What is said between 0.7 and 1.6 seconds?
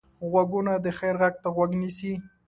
د خیر غږ ته